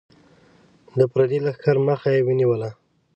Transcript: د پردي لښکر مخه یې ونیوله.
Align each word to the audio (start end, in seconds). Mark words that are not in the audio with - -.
د 0.97 0.99
پردي 1.11 1.39
لښکر 1.45 1.77
مخه 1.87 2.09
یې 2.15 2.21
ونیوله. 2.27 2.69